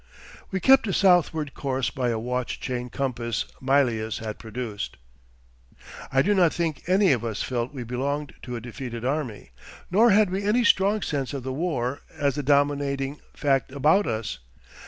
We 0.49 0.59
kept 0.59 0.87
a 0.87 0.93
southward 0.93 1.53
course 1.53 1.91
by 1.91 2.09
a 2.09 2.17
watch 2.17 2.59
chain 2.59 2.89
compass 2.89 3.45
Mylius 3.61 4.17
had 4.17 4.39
produced.... 4.39 4.97
'I 6.11 6.21
do 6.23 6.33
not 6.33 6.51
think 6.51 6.81
any 6.87 7.11
of 7.11 7.23
us 7.23 7.43
felt 7.43 7.71
we 7.71 7.83
belonged 7.83 8.33
to 8.41 8.55
a 8.55 8.61
defeated 8.61 9.05
army, 9.05 9.51
nor 9.91 10.09
had 10.09 10.31
we 10.31 10.43
any 10.43 10.63
strong 10.63 11.03
sense 11.03 11.35
of 11.35 11.43
the 11.43 11.53
war 11.53 12.01
as 12.17 12.33
the 12.33 12.41
dominating 12.41 13.21
fact 13.35 13.71
about 13.71 14.07
us. 14.07 14.39